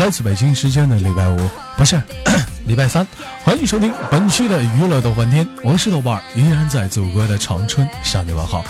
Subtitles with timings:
[0.00, 2.02] 来自北京时间的礼拜五，不是
[2.66, 3.06] 礼拜三，
[3.44, 8.64] 欢迎收听本期的娱乐豆瓣天，我是豆瓣，依然在祖国的长春向你问好，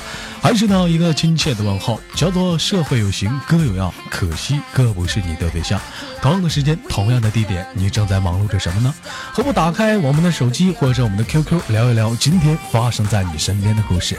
[0.45, 5.81] 还是那一个亲切的问候，叫做社会有型哥有样，可惜哥不是你的对象。
[6.21, 8.95] 同样的时间，同样的地点，你正在忙碌着什么呢？
[9.33, 14.19] 何不打开我们的手机或者我们的 QQ 聊一聊今天发生在你身边的故事？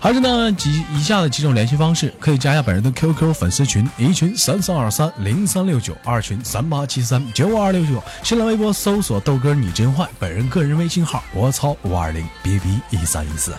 [0.00, 13.52] 还是呢几以下的几种联系方式，可以加一下本人的 QQ 粉丝群，一群三三二三零三六九，二群三八七三九二六九，新浪微博搜索豆哥你真坏，本人个人微信号我操五二零 b b 一三一四。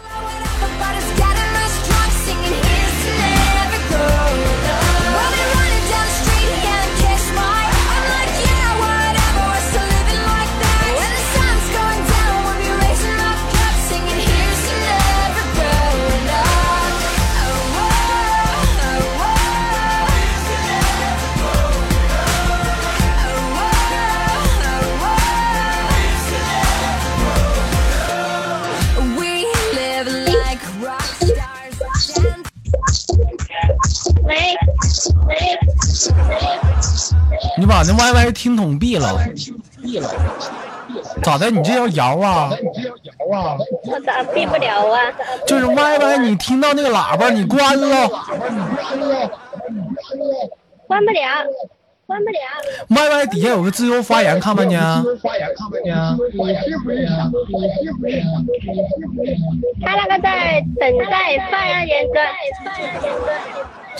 [37.57, 39.19] 你把那 YY 听筒闭了，
[41.21, 41.51] 咋的？
[41.51, 42.49] 你这要摇啊？
[43.83, 45.01] 我咋闭不了啊？
[45.45, 48.07] 就是 YY，你听到那个喇叭你关了
[50.87, 51.19] 关不了，
[52.07, 52.39] 关不了。
[52.89, 54.79] ，YY 底下有个自由发言，看没见？
[54.79, 55.03] 他
[59.95, 62.07] 那个在等待发言人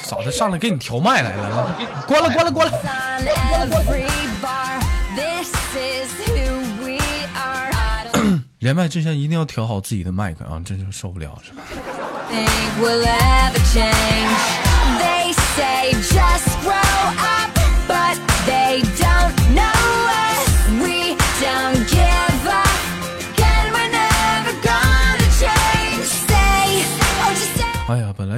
[0.02, 0.08] 的。
[0.08, 0.32] 咋的？
[0.32, 1.76] 上来给你调麦来了？
[2.08, 2.74] 关了，关了，关了。
[3.22, 4.08] every
[4.42, 4.80] bar.
[5.16, 6.98] This is who we
[7.36, 8.40] are.
[8.60, 11.64] 连麦之前一定要调好自己的麦克啊，真是受不了是吧？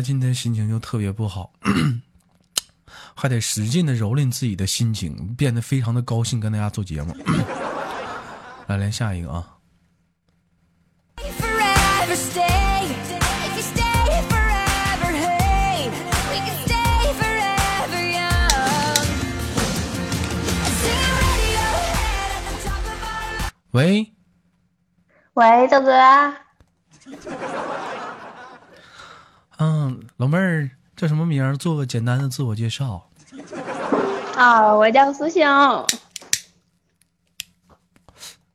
[0.01, 1.51] 今天心情就特别不好
[3.15, 7.15] 还得使劲的蹂躏自己的心情变得非常的高兴跟大家做节目。
[8.67, 9.57] 来连下一个啊。
[23.71, 24.13] 喂？
[25.35, 25.93] 喂赵哥。
[29.63, 30.67] 嗯，老妹儿
[30.97, 31.55] 叫什么名儿？
[31.55, 33.07] 做个简单的自我介绍。
[34.35, 35.47] 啊，我叫苏醒，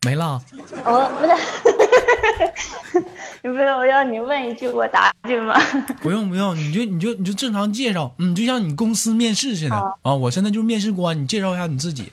[0.04, 0.42] 没了，
[0.84, 3.04] 我不是，
[3.44, 5.54] 你 不是我要你问一句我答一句吗？
[6.02, 10.12] 不用不用，你就你就你就正常介绍，嗯，就像你公司面试似的好啊。
[10.12, 12.12] 我现在就是面试官，你介绍一下你自己。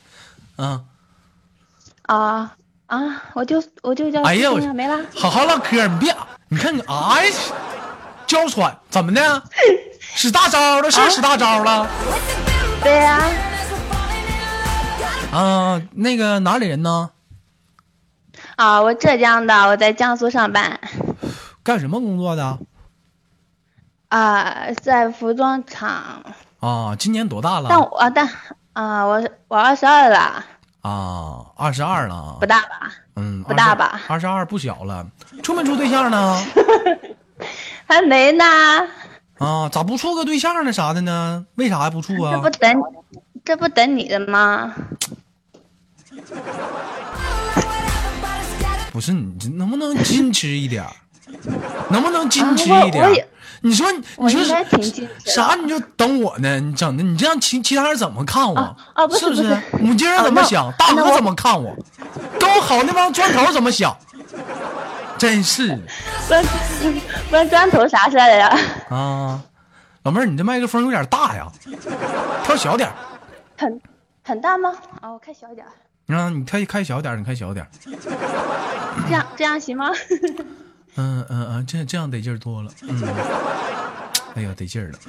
[0.55, 0.83] 啊，
[2.03, 2.55] 啊
[2.85, 5.03] 啊，我就我就叫哎呀，没了。
[5.15, 6.15] 好好唠嗑，你别，
[6.49, 7.31] 你看你哎，
[8.25, 9.43] 娇喘，怎么的？
[10.15, 10.91] 使大招了？
[10.91, 11.87] 是使大招了？
[12.83, 13.19] 对呀、
[15.31, 17.09] 啊，那个哪里人呢？
[18.55, 20.79] 啊，我浙江的，我在江苏上班，
[21.63, 22.59] 干什么工作的？
[24.09, 26.23] 啊，在服装厂，
[26.59, 27.89] 啊，今年多大了但了？
[27.91, 28.29] 我啊但
[28.73, 30.43] 啊，我我二十二了，
[30.81, 32.45] 啊，二十二了不。
[32.45, 32.91] 大吧？
[33.15, 35.05] 嗯，不大吧二十二不小了，
[35.41, 36.43] 处没处对象呢？
[37.85, 38.45] 还没呢，
[39.37, 40.71] 啊，咋不处个对象呢？
[40.71, 41.45] 啥的呢？
[41.55, 42.49] 为啥还不处啊这不？
[42.49, 42.83] 等
[43.45, 44.73] 这不等你的吗？
[48.91, 50.85] 不是你能不能矜持一点？
[51.89, 53.27] 能不能矜持一点？
[53.61, 54.43] 你说你说
[55.25, 55.55] 啥？
[55.55, 56.59] 你就等我呢？
[56.59, 58.55] 你整的你这样其其他人怎么看我？
[58.55, 60.71] 啊啊不是是不不是母鸡怎么想？
[60.77, 61.75] 大哥怎么看我？
[62.39, 63.95] 跟我好那帮砖头怎么想？
[65.23, 65.79] 真是
[66.27, 66.43] 关
[67.29, 68.59] 关砖头啥事儿呀？
[68.89, 69.41] 啊！
[70.03, 71.49] 老妹儿，你这麦克风有点大呀，
[72.43, 72.95] 调小点儿。
[73.57, 73.81] 很
[74.21, 74.73] 很大吗？
[74.99, 77.69] 啊，我开小点儿，啊，你开开小点儿，你开小点儿。
[79.07, 79.93] 这样这样行吗？
[80.95, 82.69] 嗯嗯嗯，这这样得劲儿多了。
[82.81, 83.01] 嗯，
[84.35, 84.99] 哎呀，得劲儿了。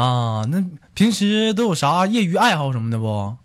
[0.00, 0.62] 啊，那
[0.94, 3.36] 平时都有啥业余爱好什么的不？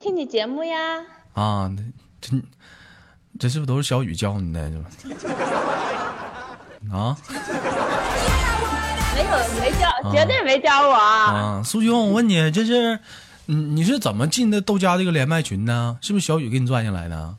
[0.00, 1.04] 听你节目呀。
[1.34, 1.82] 啊，那
[2.22, 2.32] 这
[3.38, 4.70] 这是不是都是小雨教你的？
[4.98, 5.34] 是吧？
[6.90, 7.16] 啊
[9.14, 9.30] 没有
[9.60, 10.94] 没教，绝对没教我。
[10.94, 11.62] 啊！
[11.62, 12.98] 苏兄，我问你，这是
[13.44, 15.98] 你你是怎么进的豆家这个连麦群呢？
[16.00, 17.36] 是不是小雨给你拽进来的？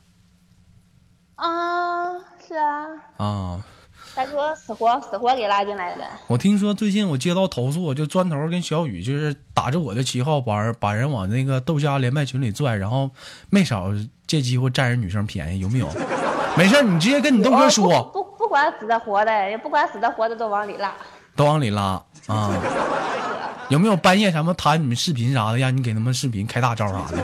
[1.35, 2.13] 啊，
[2.47, 2.85] 是啊，
[3.17, 3.65] 啊，
[4.13, 6.03] 他给我死活死活给拉进来的。
[6.27, 13.09] 我听说最近我接到投诉，就砖头跟小雨就是打着我的旗号把人把人往那个豆家连麦群里拽，然后
[13.49, 13.89] 没少
[14.27, 15.87] 借机会占人女生便宜，有没有？
[16.57, 20.93] 没事，你直接跟你豆哥说，不不不管死的活的，也不管死的活的都往里拉。
[21.35, 22.51] 都往里拉啊。
[23.69, 27.23] 有没有半夜什么谈你们视频啥的，让你给他们视频开大招啥的？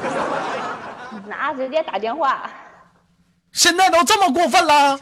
[1.27, 2.49] 那直接打电话。
[3.57, 4.95] 现在都这么过分了，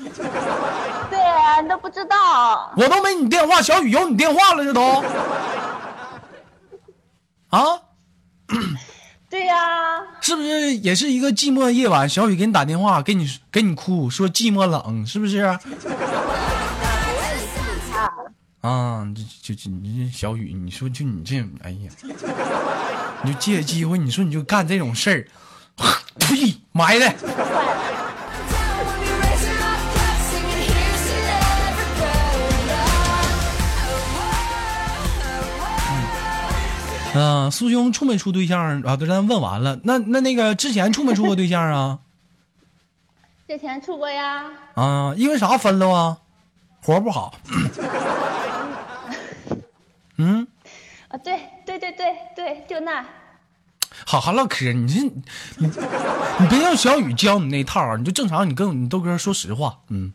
[1.10, 2.72] 对啊，你都不知道。
[2.78, 5.04] 我都没你电话，小雨有你电话了，这都
[7.50, 7.60] 啊，
[9.30, 12.08] 对呀、是不是也是一个寂寞的夜晚？
[12.08, 15.40] 小雨给你打电话，给你给你哭，说寂寞冷，是不是？
[15.40, 15.60] 啊，
[18.62, 21.92] 啊，这就就你这小雨，你说就你这，哎呀，
[23.22, 25.28] 你就借机会，你说你就干这种事儿，
[26.20, 27.14] 呸，埋汰。
[37.20, 38.96] 啊，苏兄处没处对象啊？
[38.98, 42.00] 都咱问完了，那那那个之前处没处过对象啊？
[43.48, 44.46] 之前处过呀。
[44.76, 46.18] 啊，因为啥分了啊？
[46.82, 47.34] 活不好。
[50.18, 50.48] 嗯，
[51.10, 53.06] 啊，对对对对对，就那。
[54.06, 55.00] 好好唠嗑，你这
[55.58, 55.68] 你
[56.40, 60.12] 你别让小雨教你那套啊，你就正常，你跟你豆哥说实话，嗯，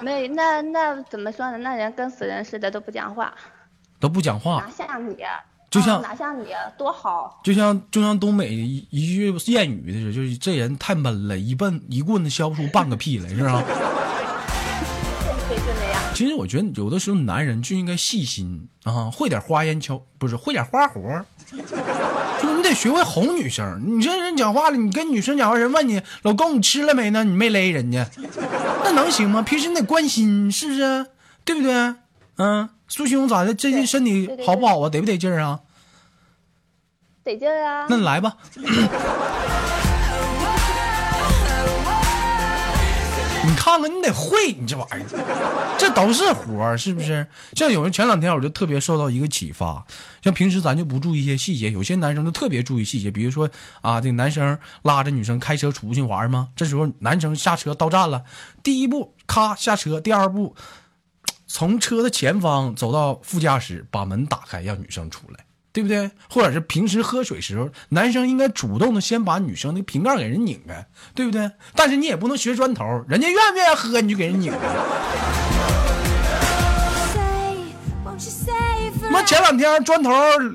[0.00, 1.58] 没，那那怎么说呢？
[1.58, 3.34] 那人跟死人似的，都不讲话，
[4.06, 5.42] 都不讲话哪，像你啊？
[5.68, 7.40] 就像啊哪像你啊多好？
[7.42, 13.60] 就像就像东北一一句谚语的是，就是这人太闷了，一笨一棍子削不出半个屁来，是吧？
[16.14, 23.82] 其实我觉得有的时候男人就应该细心啊，会点花言巧，不是会点花活儿，就是你得学会哄女生。
[23.84, 27.24] 你这人讲话了，你跟女生讲话，人问你老公你吃了没呢？
[27.24, 28.06] 你没勒人家，
[28.84, 29.42] 那能行吗？
[29.42, 31.06] 平时你得关心，是不是？
[31.44, 31.94] 对不对？
[32.38, 33.54] 嗯，苏兄咋的？
[33.54, 34.88] 最近身体好不好啊？
[34.88, 35.60] 得不得劲儿啊？
[37.24, 37.86] 得劲儿啊！
[37.88, 38.36] 那你来吧。
[43.44, 47.26] 你看看，你得会，你这玩意儿，这都是活儿，是不是？
[47.54, 49.84] 像有人前两天我就特别受到一个启发，
[50.22, 53.48] 像平时咱就不注意一些细节，有些男生就特别注意细节，比如说
[53.82, 58.24] 啊，这个男生拉着女生开车出去玩吗，这时候男生下车到站了，
[58.64, 60.56] 第一步咔下车，第二步
[61.58, 66.10] 从车的前方走到副驾驶，把门打开，让女生出来，对不对？
[66.28, 71.50] 或者是平时喝水时候，男生应该主动的先把女生的瓶盖给人拧开，对不对？
[71.74, 75.75] 但是你也不能学砖头，人家愿不愿意喝你就给人拧开。
[79.10, 80.10] 妈，前两天砖头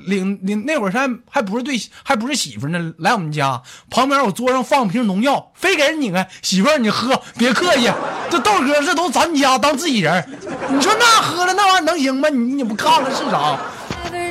[0.06, 7.92] 领领那会儿还还不是对还不是媳妇呢，来我们家旁边我桌上放瓶农药，非给人拧开，媳妇儿你喝，别客气，
[8.30, 10.28] 这豆哥这都咱家当自己人，
[10.70, 12.30] 你说那喝了那玩意儿能行吗？
[12.30, 13.58] 你你不看了是啥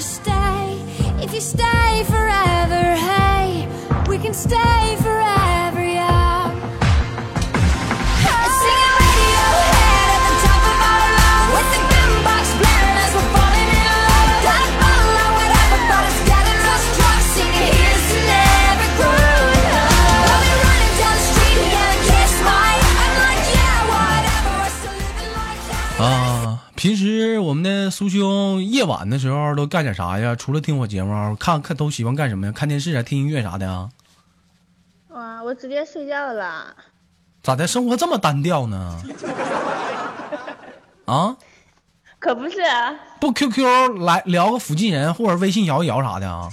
[0.01, 0.79] ？Stay?
[1.21, 3.67] If you stay forever, hey,
[4.09, 5.10] we can stay forever,
[27.41, 30.37] 我们的苏兄夜晚的时候都干点啥呀？
[30.37, 32.53] 除了听我节目，看看都喜欢干什么呀？
[32.53, 33.89] 看电视啊，听音乐啥的啊？
[35.09, 36.75] 哇，我直接睡觉了。
[37.43, 37.67] 咋的？
[37.67, 39.03] 生活这么单调呢？
[41.07, 41.37] 啊？
[42.19, 46.51] 可不是啊，不 QQ 来聊个附近人，或者微信摇一摇啥的啊？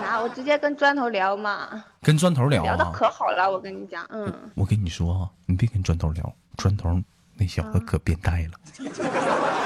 [0.00, 2.90] 那我直接跟砖头聊嘛，跟砖头聊聊的啊？
[2.92, 6.98] 可好了，我跟你讲，嗯，我跟你说啊，你别跟砖头聊，砖头
[7.36, 9.57] 那小子可变态了。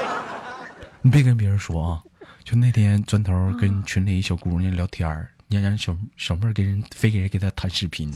[1.05, 2.01] 你别跟别人说啊，
[2.45, 8.09] 就那天砖头跟群里一小姑娘聊天儿，让让小小妹儿给人非给人给她谈视频，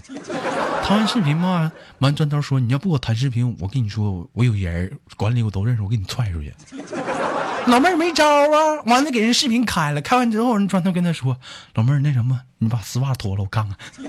[0.86, 6.54] 谈完视频嘛，完砖头说你要不给我谈视频，我跟你说我有人管理我都认识，我给你踹出去。
[7.66, 11.38] 老妹儿没招啊，完了给人视频开了，开完之后人砖头跟他说，
[11.74, 13.78] 老妹儿那什么，你把丝袜脱了我看看。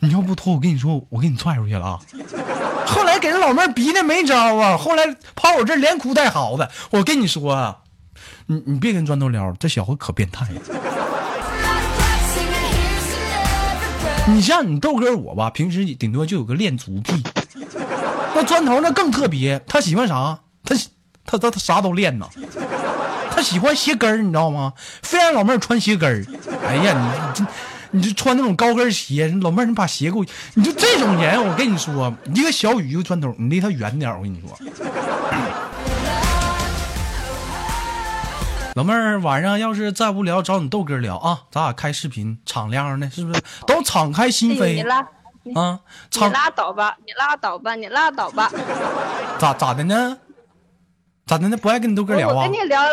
[0.00, 2.00] 你要不脱，我跟你说，我给你踹出去了啊！
[3.24, 6.70] 给人老妹儿逼的没招啊，后来跑我这儿连哭带嚎的。
[6.90, 7.78] 我跟你说啊，
[8.48, 10.60] 你你别跟砖头聊，这小子可变态了。
[14.28, 17.22] 你像你豆哥我吧，平时顶多就有个练足癖，
[18.34, 20.40] 那砖头那更特别，他喜欢啥？
[20.62, 20.74] 他
[21.24, 22.28] 他他他啥都练呐。
[23.34, 24.74] 他喜欢鞋跟儿，你知道吗？
[25.00, 26.22] 非让老妹儿穿鞋跟儿。
[26.68, 27.46] 哎呀，你这
[27.94, 34.50] 你就穿那种高跟鞋，老妹儿你把鞋给我，你就这种人，我跟你说，一个小雨一个砖头，你离他远点儿我跟你说。
[38.74, 43.40] 老妹儿，晚上要是再无聊，找你豆哥聊啊，咱俩开视频，敞亮的，是不是？
[43.64, 44.98] 都敞开心扉你拉
[45.54, 45.78] 啊，
[46.10, 48.50] 你拉倒吧，你拉倒吧，你拉倒吧。
[49.38, 50.18] 咋咋的呢？
[51.26, 51.56] 咋的呢？
[51.56, 52.52] 不爱跟你豆哥聊啊我我跟？
[52.52, 52.90] 你聊了，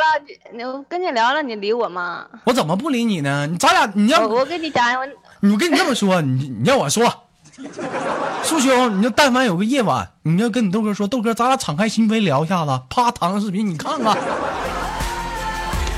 [0.74, 2.26] 我跟你聊了，你理我吗？
[2.46, 3.46] 我怎么不理你呢？
[3.46, 5.06] 你咱俩，你要我我跟你讲，我
[5.42, 7.24] 你跟你这么说，你你要我说，
[8.44, 14.18] 苏兄，你就但凡有个夜晚，你要跟你豆哥说，豆哥，咱俩敞开心扉聊一下子，啪，弹个视频，你看看，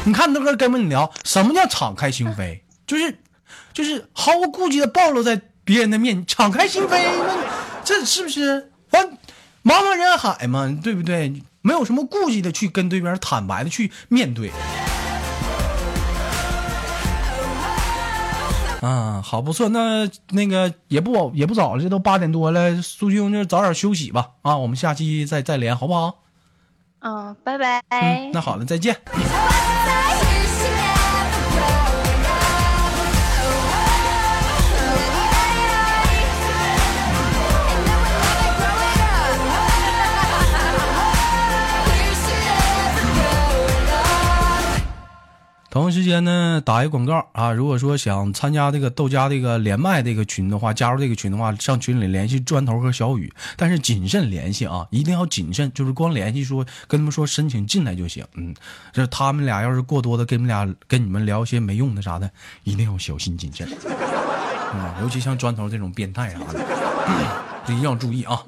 [0.05, 2.61] 你看你豆哥跟不跟你聊，什么叫敞开心扉？
[2.87, 3.19] 就是
[3.73, 7.35] 就是毫无顾忌的暴露在别人的面，敞开心扉，那
[7.83, 8.71] 这是不是？
[8.89, 9.07] 完，
[9.63, 11.31] 茫茫人海嘛，对不对？
[11.63, 14.51] 没有什么顾忌的去跟对面坦白的去面对。
[18.81, 24.31] 啊，好不错，那那个也不早也不早了，这都八点多了，苏兄就早点休息吧。
[24.41, 26.19] 啊，我们下期再再连，好不好？
[26.99, 27.81] 嗯，拜拜。
[27.87, 28.97] 嗯，那好了，再见。
[45.73, 47.51] 同一时间呢，打一广告啊！
[47.51, 58.23] 如果说想参加这个豆家这个连麦这个群的话，加入这个群的话，上群里联系砖头和小雨，但是谨慎联系啊，一定要谨慎，就是光联系说跟他们说申请进来就行。
[58.35, 58.53] 嗯，
[58.91, 62.29] 这他们俩要是过多的跟你们俩跟你们聊一些没用的啥的，
[62.65, 63.67] 一定要小心谨慎。
[64.75, 66.63] 嗯，尤其像砖头这种变态啥的，
[67.63, 68.43] 一定要注意啊。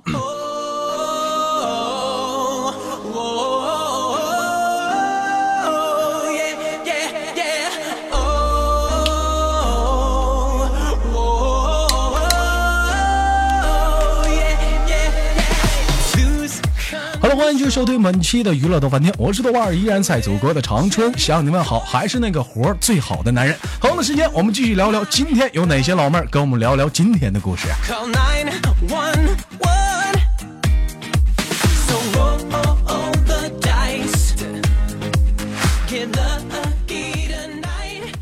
[17.69, 23.57] 收听本期的娱乐豆饭店，我是豆瓣儿，依然在祖国的长春向你们好，还是那个活儿最好的男人。
[23.81, 27.67] 同样的时间，我们继续聊聊今天有哪些老妹儿跟我们聊聊今天的故事。
[27.85, 29.35] call 911.
[31.87, 32.37] So roll
[33.25, 34.35] the dice.
[35.87, 38.13] Get lucky tonight.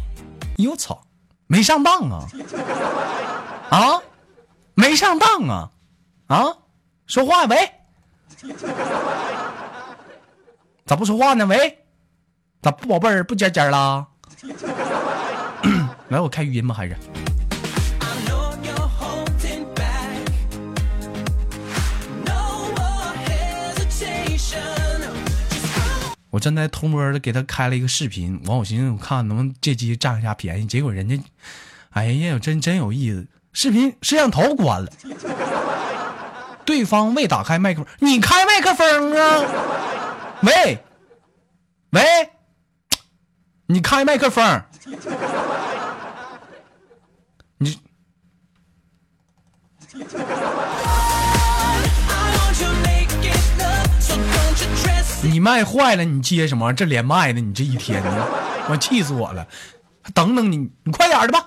[0.57, 1.01] 哟操，
[1.47, 2.27] 没上当啊！
[3.69, 4.01] 啊，
[4.73, 5.69] 没上当啊！
[6.27, 6.45] 啊，
[7.05, 7.71] 说话喂，
[10.93, 11.43] 咋不说话呢？
[11.47, 11.79] 喂，
[12.61, 14.05] 咋不宝贝儿不尖尖啦？
[16.09, 16.95] 来，我开语音吧，还是？
[26.29, 31.19] 我正在偷摸的给他开了一个视频，完我寻思我看能不能借机占一下便宜，结果人家，
[31.89, 34.91] 哎呀，真真有意思，视频摄像头关了，
[36.63, 39.41] 对方未打开麦克风，你开麦克风啊？
[40.43, 40.83] 喂，
[41.91, 42.01] 喂，
[43.67, 44.61] 你开麦克风，
[47.57, 47.79] 你
[55.21, 56.73] 你麦坏了，你接什么？
[56.73, 57.39] 这连麦呢？
[57.39, 58.27] 你这一天呢，
[58.69, 59.47] 我气死我了！
[60.13, 61.45] 等等你，你快点的吧。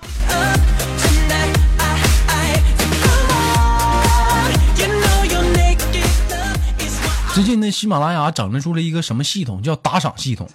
[7.37, 10.49] 最近那，喜马拉雅整了出了一个什么系统，叫打赏系统。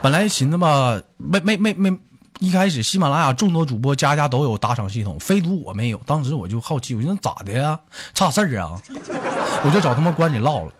[0.00, 1.98] 本来寻思吧，没没没没，
[2.38, 6.00] 一开始喜马拉雅众多主播家家都有打赏系统，非独我没有。
[6.06, 7.80] 当时我就好奇，我寻思咋的呀？
[8.14, 8.80] 差事儿啊？
[9.64, 10.72] 我就找他们管理唠了，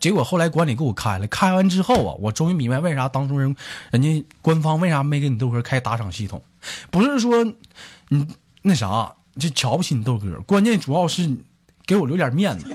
[0.00, 1.26] 结果后来管理给我开了。
[1.28, 3.54] 开完之后啊，我终于明白为啥当初人
[3.92, 6.42] 人家官方为啥没给你豆哥开打赏系统，
[6.90, 7.44] 不是说
[8.08, 8.26] 你
[8.62, 11.30] 那啥就瞧不起你豆哥，关键主要是
[11.86, 12.74] 给我留点面子。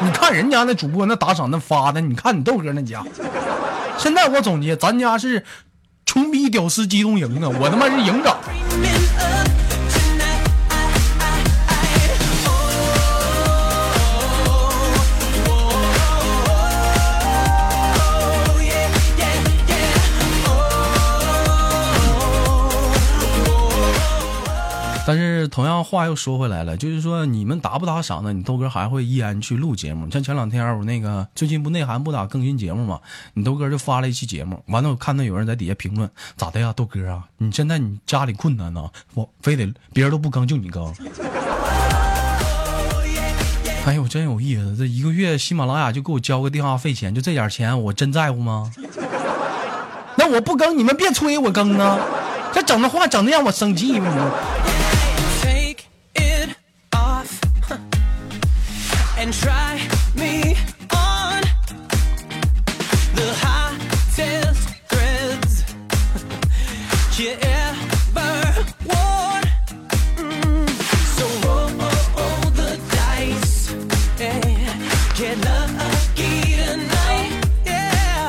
[0.00, 3.02] 你看人家那主播那打赏那发的，你看你豆哥那家。
[3.96, 5.44] 现在我总结，咱家是
[6.04, 8.36] 穷逼屌丝机动营啊，我他妈是营长。
[25.06, 28.32] 但是同样话又说回来了，就是说你们打不打赏呢？
[28.32, 30.08] 你豆哥还会依然去录节目。
[30.10, 32.98] 像前两天我那个最近不内涵不打更新节目嘛，
[33.34, 40.90] 你豆哥就发了一期节目，完了我看到有人在底下评论，咋的呀，豆哥啊，你现在你家里困难呢，我非得别人都不更就你更。
[43.84, 44.74] 哎呦，真有意思！
[44.78, 48.72] 这一个月喜马拉雅就给我交个电话费钱，就这点钱，我真在乎吗？
[50.16, 51.98] 那我不更，你们别催我更啊！
[52.54, 54.83] 这整的话整的让我生气吗？Take
[59.24, 59.80] and try
[60.14, 60.54] me
[60.92, 61.40] on
[63.16, 65.64] the hottest threads
[67.18, 68.34] you ever
[68.84, 69.44] worn.
[70.18, 70.68] Mm.
[71.16, 71.70] So roll,
[72.18, 73.72] roll the dice,
[74.20, 74.44] yeah.
[75.16, 77.32] get lucky tonight,
[77.64, 78.28] yeah.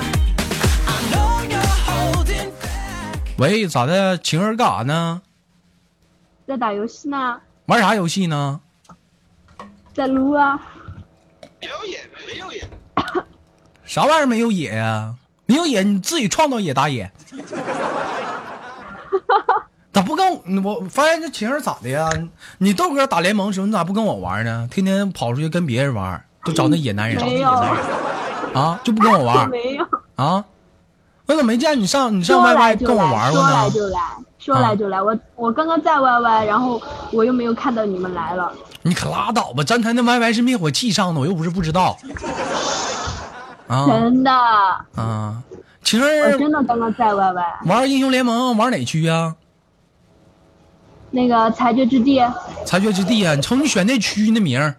[0.88, 3.36] I know you're holding back.
[3.38, 4.18] 喂，咋的？
[4.20, 5.22] 晴儿干啥呢？
[6.48, 8.62] 在打游戏呢，玩啥游戏呢？
[9.94, 10.58] 在撸啊。
[13.86, 15.14] 啥玩意儿没有野呀、
[15.46, 17.12] 没有野，你自己创造野打野。
[19.94, 20.28] 咋不跟
[20.64, 20.76] 我？
[20.80, 22.10] 我发现这情儿咋的呀？
[22.58, 24.68] 你豆哥打联盟时候，你咋不跟我玩呢？
[24.70, 27.50] 天天跑出去跟别人玩，都找那野男人没有，
[28.54, 29.86] 啊，就不跟我玩没有。
[30.16, 30.44] 啊？
[31.28, 33.70] 我怎么没见你上你上说 YY 跟我，玩过呢说来？
[33.70, 34.00] 就来，
[34.38, 35.02] 说来就来。
[35.02, 36.80] 我我刚刚在 YY，然后
[37.12, 38.52] 我又没有看到你们来了。
[38.88, 39.64] 你可拉倒吧！
[39.68, 41.98] 刚才那 YY 是灭火器上的，我又不是不知道。
[43.68, 44.32] 啊真的，
[44.96, 45.42] 啊！
[45.84, 47.44] 晴我儿真的刚刚在 YY。
[47.66, 49.36] 玩英雄联盟玩哪区啊、
[51.10, 52.22] 那个裁决之地
[52.64, 54.76] 裁决之地啊、你瞅你选那区那名儿，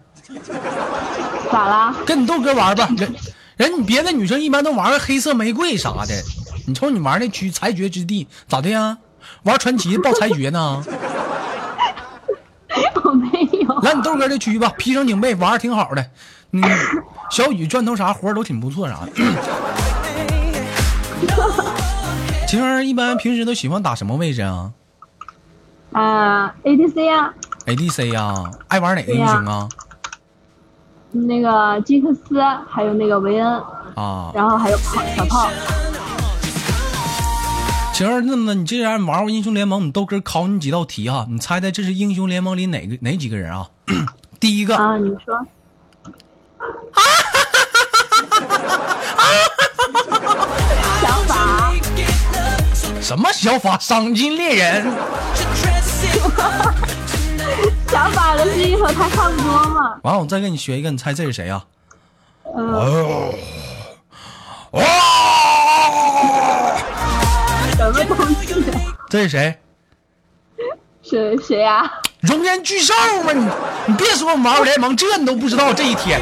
[1.51, 1.93] 咋啦？
[2.05, 2.89] 跟你豆哥玩吧。
[2.97, 3.13] 人
[3.57, 6.23] 人你别的女生一般都玩个黑色玫瑰啥的，
[6.65, 8.97] 你瞅你玩那区裁决之地咋的呀？
[9.43, 10.81] 玩传奇报裁决呢？
[13.83, 16.05] 来你豆哥这区吧，披上警备玩儿挺好的。
[16.51, 16.61] 嗯，
[17.29, 19.11] 小雨转头啥活儿都挺不错啥的。
[22.47, 24.71] 晴儿一般平时都喜欢打什么位置啊
[25.91, 27.33] 啊，ADC 啊
[27.65, 28.33] ，？ADC 呀、
[28.69, 29.67] 爱玩哪个英雄啊？
[31.11, 33.61] 那个金克斯，还有那个维恩，
[33.95, 35.49] 啊，然后还有炮小炮。
[37.97, 43.67] 晴儿，那么你既然玩过英雄联盟，你豆哥考你几道题哈、你猜猜这是英雄联盟里哪个哪几个人啊？
[44.39, 45.41] 第一个，啊，你说。
[51.01, 51.73] 小法，
[53.01, 54.85] 什么小法赏金猎人？
[57.87, 59.97] 小法的声音和他差不多嘛。
[60.03, 61.65] 完了，我再给你学一个，你猜这是谁啊？
[62.55, 63.33] 嗯，
[64.73, 64.83] 哇！
[64.83, 65.16] 什么
[68.07, 68.53] 东西？
[69.09, 69.57] 这是谁？
[71.01, 71.89] 谁谁呀、
[72.21, 72.93] 熔岩巨兽
[73.23, 73.31] 吗？
[73.33, 73.45] 你
[73.87, 76.19] 你别说我们玩过联盟，这你都不知道这一天。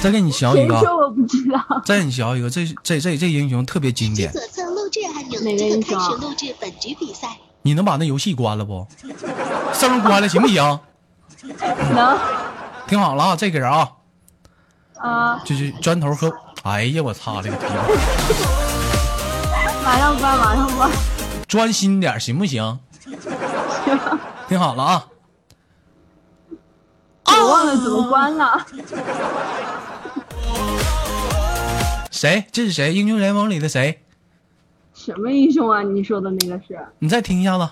[0.00, 1.82] 再给你学一个，说我不知道？
[1.84, 7.28] 再给你学一个，这这这这英雄特别经典，左侧录制按钮哪个就能英雄啊开始录制本局比赛。
[7.60, 8.86] 你能把那游戏关了不？
[9.74, 10.80] 声关了行不行？
[11.94, 12.18] 能
[12.88, 13.90] 听好了啊，这个人啊，
[14.96, 16.32] 啊，就是砖头和，
[16.62, 17.72] 哎呀我操这个屁股，
[19.82, 20.90] 马上关，马上关。
[21.48, 22.78] 专心点行不行？
[24.46, 25.06] 听好了啊，
[27.24, 28.66] 我忘了怎么关了。
[32.10, 32.44] 谁？
[32.52, 32.92] 这是谁？
[32.92, 34.02] 英雄联盟里的谁？
[34.92, 35.82] 什么英雄啊？
[35.82, 36.78] 你说的那个是？
[36.98, 37.66] 你再听一下子。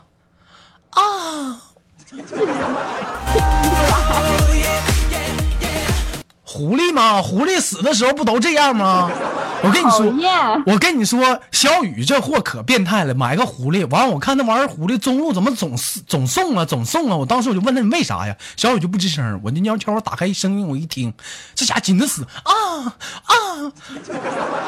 [0.91, 1.61] 啊！
[6.51, 7.21] 狐狸吗？
[7.21, 9.11] 狐狸死的时候不都这样吗？
[9.63, 10.07] 我跟你说，
[10.65, 17.17] 我跟你说，小雨这货可变态了，买个狐狸，完了我看那玩意儿狐狸中路怎么总是总送啊，总送啊！
[17.17, 18.35] 我当时我就问他你为啥呀？
[18.57, 21.13] 小雨就不吱声，我那鸟悄打开声音，我一听，
[21.55, 22.53] 这家紧的死啊
[23.27, 23.37] 啊！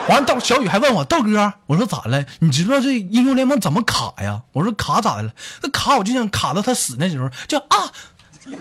[0.06, 2.22] 完了，到小雨还问我豆哥，我说咋了？
[2.40, 4.42] 你知道这英雄联盟怎么卡呀？
[4.52, 5.30] 我说卡咋的了？
[5.62, 7.90] 那卡我就想卡到他死那时候，就啊。
[8.44, 8.56] 那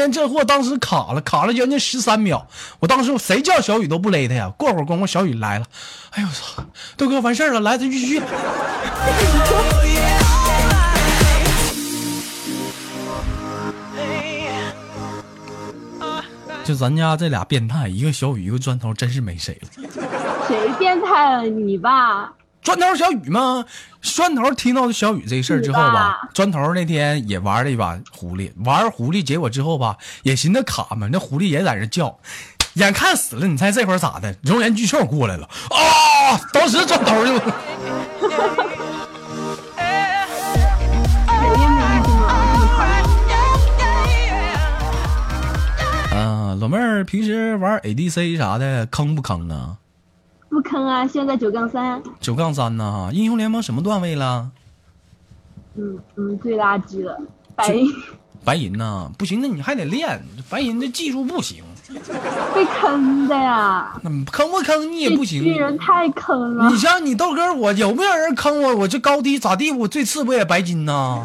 [0.00, 2.46] 天这货当时卡了，卡了将近十三秒。
[2.78, 4.48] 我当时谁叫小雨都不勒他呀。
[4.56, 5.66] 过会儿功夫小雨来了，
[6.12, 6.64] 哎呦我操，
[6.96, 8.22] 豆哥完事儿了，来咱继续。
[16.64, 19.68] 就咱家这俩变态，一个小雨，一个砖头，真是没谁了。
[20.48, 21.42] 谁变态了？
[21.42, 22.32] 你吧？
[22.62, 23.64] 砖头小雨吗？
[24.02, 32.18] 砖头听到小雨这事儿之后吧，砖头那天也玩了一把狐狸，玩狐狸，结果之后吧，也寻思卡嘛，那狐狸也在那叫，
[32.74, 34.34] 眼看死了，你猜这会儿咋的？
[34.42, 36.38] 熔岩巨兽过来了啊！
[36.52, 37.34] 当时砖头就，
[46.14, 46.56] 啊？
[46.60, 49.76] 老妹儿平时玩 ADC 啥的坑不坑啊？
[50.60, 52.02] 不坑啊，现在九杠三。
[52.20, 54.50] 九杠三呢，英雄联盟什么段位了？
[55.74, 57.18] 嗯嗯，最垃圾了，
[57.56, 57.90] 白银
[58.44, 61.64] 白银呐，不行，那你还得练，白银的技术不行，
[62.54, 63.98] 被坑的呀！
[64.02, 65.42] 那坑不坑你也不行。
[65.42, 66.76] 巨人太坑了你。
[66.76, 68.76] 像你豆哥，我有没有人坑我？
[68.76, 69.72] 我这高低咋地？
[69.72, 71.24] 我最次不也白金呐？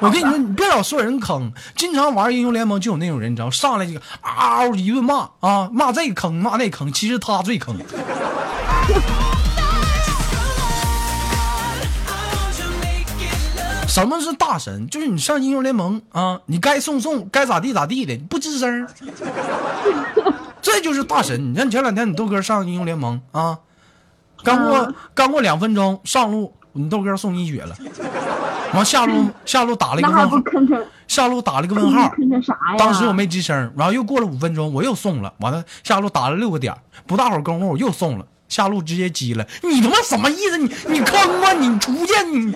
[0.00, 7.76] 我跟你说，你别老说人坑，经常玩英雄联盟就有那种人，你知道，上来就嗷嗷一顿骂啊，骂这个坑，骂那坑，其实他最坑。
[13.86, 14.88] 什么是大神？
[14.88, 18.88] 就是你上英雄联盟啊，你该送送，该咋地咋地的，不吱声儿，
[20.62, 21.52] 这就是大神。
[21.52, 23.58] 你看前两天你豆哥上英雄联盟啊，
[24.42, 27.76] 刚过、嗯刚过两分钟上路，你豆哥送一血了，
[28.72, 30.38] 完下路下路打了一个问号，
[31.08, 32.76] 下路打了一个问号，坑成啥呀？
[32.78, 36.74] 当时我没吱声，然后又过了五分钟，我又送了，完了下路打了六个点，
[37.06, 39.46] 不大会儿功夫我又送了，下路直接击了。
[39.62, 40.58] 你他妈什么意思？
[40.58, 42.54] 你你坑啊，你出去你。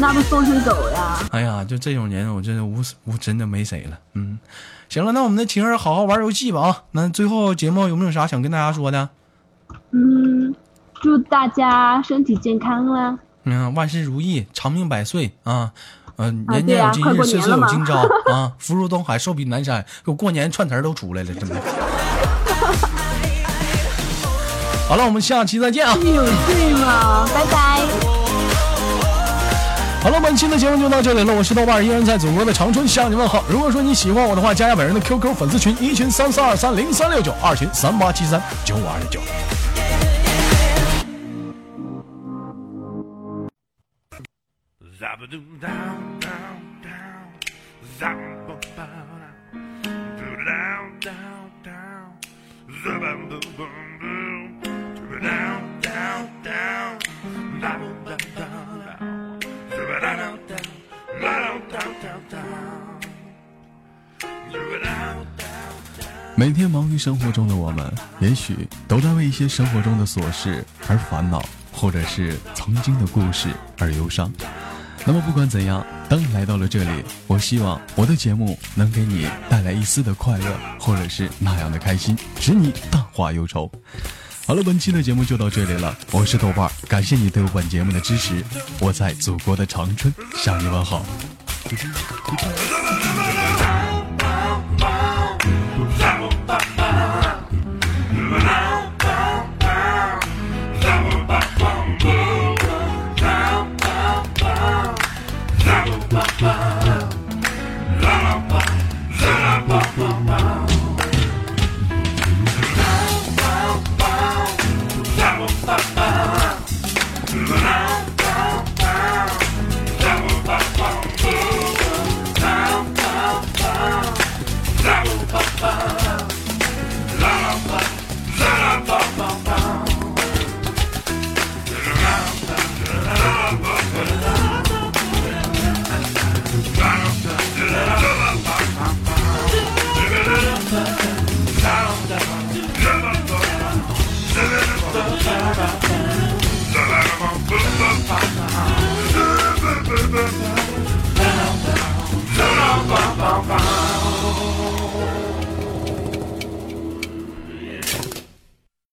[0.00, 1.18] 那不送成狗呀？
[1.30, 3.98] 哎呀，就这种人，我真的无无真的没谁了。
[4.14, 4.38] 嗯，
[4.88, 6.84] 行了，那我们的晴儿好好玩游戏吧啊。
[6.92, 9.10] 那最后节目有没有啥想跟大家说的？
[9.90, 10.54] 嗯，
[11.02, 13.18] 祝大家身体健康啦！
[13.44, 15.72] 嗯，万事如意，长命百岁啊！
[16.16, 18.00] 嗯、啊年年有今日，岁岁有今朝
[18.32, 18.52] 啊！
[18.58, 21.56] 福如东海，寿比南山，给我过年串词儿都出来了，真的。
[24.88, 25.94] 好了，我们下期再见啊！
[25.94, 27.26] 是有病啊？
[27.34, 28.09] 拜拜。
[30.02, 33.44] 好了，本期的节目就到这里了，我是豆瓣，依然在祖国的长春向你问好。
[33.50, 39.20] 如果说你喜欢我的话，加下本人的 QQ 粉丝群，一群三四二三零三六九，二群三八七三九五二九。
[66.36, 74.32] 每天忙于生活中的我们，也许都在为一些生活中的琐事而烦恼，或者是曾经的故事而忧伤。
[75.04, 83.70] 那么不管怎样，当你来到了这里，我希望我的节目能给你带来一丝的快乐，或者是那样的开心，使你淡化忧愁。
[84.46, 88.44] 好了，本期的节目就到这里了，我是豆瓣，感谢你对本节目的支持，
[88.80, 91.04] 我在祖国的长春向你问好。